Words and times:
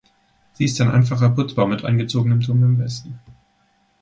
Sie 0.53 0.65
ist 0.65 0.81
ein 0.81 0.89
einfacher 0.89 1.29
Putzbau 1.29 1.67
mit 1.67 1.85
eingezogenem 1.85 2.41
Turm 2.41 2.63
im 2.63 2.79
Westen. 2.79 3.19